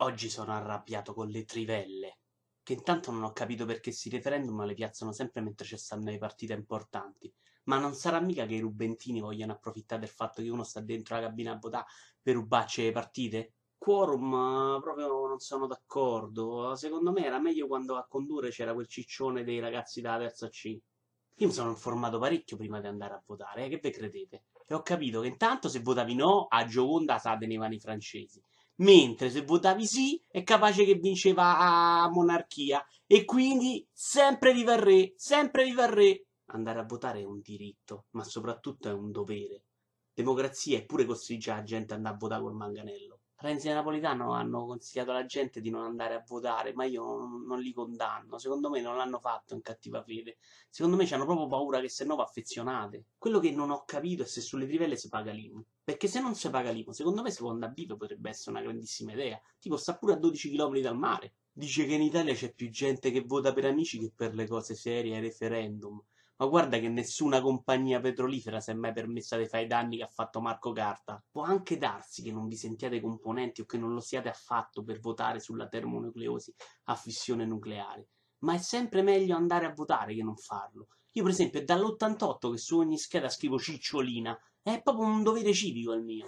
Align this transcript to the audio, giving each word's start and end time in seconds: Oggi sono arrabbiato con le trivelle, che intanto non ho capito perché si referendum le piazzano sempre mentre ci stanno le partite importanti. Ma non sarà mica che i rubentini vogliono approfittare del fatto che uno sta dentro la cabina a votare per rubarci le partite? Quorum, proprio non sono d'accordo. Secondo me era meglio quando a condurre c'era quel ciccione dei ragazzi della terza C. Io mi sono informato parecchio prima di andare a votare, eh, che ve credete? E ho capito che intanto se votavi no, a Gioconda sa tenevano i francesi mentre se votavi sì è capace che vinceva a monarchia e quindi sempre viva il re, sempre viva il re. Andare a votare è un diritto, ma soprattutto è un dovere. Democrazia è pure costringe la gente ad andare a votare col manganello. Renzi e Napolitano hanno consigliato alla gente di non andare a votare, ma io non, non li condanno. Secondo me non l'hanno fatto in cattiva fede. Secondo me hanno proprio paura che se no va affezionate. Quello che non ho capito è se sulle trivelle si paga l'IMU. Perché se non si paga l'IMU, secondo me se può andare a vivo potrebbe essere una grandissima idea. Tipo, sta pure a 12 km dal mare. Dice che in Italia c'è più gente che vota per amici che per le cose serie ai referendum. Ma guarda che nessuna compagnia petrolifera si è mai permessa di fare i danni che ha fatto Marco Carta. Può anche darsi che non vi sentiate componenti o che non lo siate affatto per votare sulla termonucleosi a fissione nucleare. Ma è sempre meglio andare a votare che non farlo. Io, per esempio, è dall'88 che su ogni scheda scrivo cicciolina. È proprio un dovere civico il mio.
Oggi 0.00 0.28
sono 0.28 0.52
arrabbiato 0.52 1.14
con 1.14 1.28
le 1.28 1.44
trivelle, 1.44 2.18
che 2.62 2.74
intanto 2.74 3.10
non 3.10 3.22
ho 3.22 3.32
capito 3.32 3.64
perché 3.64 3.92
si 3.92 4.10
referendum 4.10 4.62
le 4.66 4.74
piazzano 4.74 5.10
sempre 5.10 5.40
mentre 5.40 5.64
ci 5.64 5.78
stanno 5.78 6.10
le 6.10 6.18
partite 6.18 6.52
importanti. 6.52 7.32
Ma 7.64 7.78
non 7.78 7.94
sarà 7.94 8.20
mica 8.20 8.44
che 8.44 8.56
i 8.56 8.60
rubentini 8.60 9.20
vogliono 9.20 9.52
approfittare 9.52 10.02
del 10.02 10.10
fatto 10.10 10.42
che 10.42 10.50
uno 10.50 10.64
sta 10.64 10.80
dentro 10.80 11.14
la 11.14 11.22
cabina 11.22 11.52
a 11.52 11.58
votare 11.58 11.86
per 12.20 12.34
rubarci 12.34 12.82
le 12.82 12.92
partite? 12.92 13.54
Quorum, 13.78 14.80
proprio 14.82 15.26
non 15.28 15.38
sono 15.38 15.66
d'accordo. 15.66 16.76
Secondo 16.76 17.10
me 17.10 17.24
era 17.24 17.40
meglio 17.40 17.66
quando 17.66 17.96
a 17.96 18.06
condurre 18.06 18.50
c'era 18.50 18.74
quel 18.74 18.86
ciccione 18.86 19.44
dei 19.44 19.60
ragazzi 19.60 20.02
della 20.02 20.18
terza 20.18 20.50
C. 20.50 20.66
Io 20.66 21.46
mi 21.46 21.52
sono 21.54 21.70
informato 21.70 22.18
parecchio 22.18 22.58
prima 22.58 22.80
di 22.80 22.86
andare 22.86 23.14
a 23.14 23.22
votare, 23.24 23.64
eh, 23.64 23.68
che 23.70 23.78
ve 23.78 23.90
credete? 23.90 24.44
E 24.66 24.74
ho 24.74 24.82
capito 24.82 25.22
che 25.22 25.28
intanto 25.28 25.70
se 25.70 25.80
votavi 25.80 26.14
no, 26.14 26.44
a 26.50 26.66
Gioconda 26.66 27.18
sa 27.18 27.38
tenevano 27.38 27.72
i 27.72 27.80
francesi 27.80 28.42
mentre 28.76 29.30
se 29.30 29.42
votavi 29.42 29.86
sì 29.86 30.22
è 30.28 30.42
capace 30.42 30.84
che 30.84 30.94
vinceva 30.94 31.58
a 31.58 32.08
monarchia 32.10 32.84
e 33.06 33.24
quindi 33.24 33.86
sempre 33.92 34.52
viva 34.52 34.74
il 34.74 34.80
re, 34.80 35.12
sempre 35.16 35.64
viva 35.64 35.84
il 35.84 35.92
re. 35.92 36.26
Andare 36.46 36.80
a 36.80 36.84
votare 36.84 37.20
è 37.20 37.24
un 37.24 37.40
diritto, 37.40 38.06
ma 38.10 38.24
soprattutto 38.24 38.88
è 38.88 38.92
un 38.92 39.10
dovere. 39.10 39.64
Democrazia 40.12 40.78
è 40.78 40.84
pure 40.84 41.04
costringe 41.04 41.50
la 41.50 41.62
gente 41.62 41.92
ad 41.92 41.98
andare 41.98 42.14
a 42.14 42.18
votare 42.18 42.42
col 42.42 42.54
manganello. 42.54 43.15
Renzi 43.38 43.68
e 43.68 43.74
Napolitano 43.74 44.32
hanno 44.32 44.64
consigliato 44.64 45.10
alla 45.10 45.26
gente 45.26 45.60
di 45.60 45.68
non 45.68 45.84
andare 45.84 46.14
a 46.14 46.24
votare, 46.26 46.72
ma 46.72 46.84
io 46.86 47.04
non, 47.04 47.44
non 47.44 47.60
li 47.60 47.72
condanno. 47.72 48.38
Secondo 48.38 48.70
me 48.70 48.80
non 48.80 48.96
l'hanno 48.96 49.18
fatto 49.18 49.52
in 49.52 49.60
cattiva 49.60 50.02
fede. 50.02 50.38
Secondo 50.70 50.96
me 50.96 51.06
hanno 51.10 51.26
proprio 51.26 51.46
paura 51.46 51.78
che 51.80 51.90
se 51.90 52.06
no 52.06 52.16
va 52.16 52.22
affezionate. 52.22 53.04
Quello 53.18 53.38
che 53.38 53.50
non 53.50 53.70
ho 53.70 53.84
capito 53.84 54.22
è 54.22 54.26
se 54.26 54.40
sulle 54.40 54.66
trivelle 54.66 54.96
si 54.96 55.10
paga 55.10 55.32
l'IMU. 55.32 55.62
Perché 55.84 56.08
se 56.08 56.20
non 56.20 56.34
si 56.34 56.48
paga 56.48 56.70
l'IMU, 56.70 56.92
secondo 56.92 57.20
me 57.20 57.30
se 57.30 57.40
può 57.40 57.50
andare 57.50 57.72
a 57.72 57.74
vivo 57.74 57.96
potrebbe 57.98 58.30
essere 58.30 58.52
una 58.52 58.62
grandissima 58.62 59.12
idea. 59.12 59.38
Tipo, 59.58 59.76
sta 59.76 59.98
pure 59.98 60.14
a 60.14 60.16
12 60.16 60.50
km 60.50 60.80
dal 60.80 60.96
mare. 60.96 61.34
Dice 61.52 61.84
che 61.84 61.92
in 61.92 62.02
Italia 62.02 62.32
c'è 62.32 62.54
più 62.54 62.70
gente 62.70 63.10
che 63.10 63.20
vota 63.20 63.52
per 63.52 63.66
amici 63.66 63.98
che 63.98 64.12
per 64.16 64.34
le 64.34 64.46
cose 64.46 64.74
serie 64.74 65.14
ai 65.14 65.20
referendum. 65.20 66.02
Ma 66.38 66.46
guarda 66.46 66.78
che 66.78 66.88
nessuna 66.90 67.40
compagnia 67.40 67.98
petrolifera 67.98 68.60
si 68.60 68.70
è 68.70 68.74
mai 68.74 68.92
permessa 68.92 69.38
di 69.38 69.46
fare 69.46 69.64
i 69.64 69.66
danni 69.66 69.96
che 69.96 70.02
ha 70.02 70.08
fatto 70.08 70.42
Marco 70.42 70.70
Carta. 70.72 71.22
Può 71.30 71.42
anche 71.42 71.78
darsi 71.78 72.22
che 72.22 72.30
non 72.30 72.46
vi 72.46 72.56
sentiate 72.56 73.00
componenti 73.00 73.62
o 73.62 73.64
che 73.64 73.78
non 73.78 73.94
lo 73.94 74.00
siate 74.00 74.28
affatto 74.28 74.84
per 74.84 75.00
votare 75.00 75.40
sulla 75.40 75.66
termonucleosi 75.66 76.54
a 76.84 76.94
fissione 76.94 77.46
nucleare. 77.46 78.08
Ma 78.40 78.52
è 78.52 78.58
sempre 78.58 79.00
meglio 79.00 79.34
andare 79.34 79.64
a 79.64 79.72
votare 79.72 80.14
che 80.14 80.22
non 80.22 80.36
farlo. 80.36 80.88
Io, 81.12 81.22
per 81.22 81.32
esempio, 81.32 81.60
è 81.60 81.64
dall'88 81.64 82.50
che 82.50 82.58
su 82.58 82.76
ogni 82.76 82.98
scheda 82.98 83.30
scrivo 83.30 83.58
cicciolina. 83.58 84.38
È 84.60 84.82
proprio 84.82 85.06
un 85.06 85.22
dovere 85.22 85.54
civico 85.54 85.94
il 85.94 86.02
mio. 86.02 86.26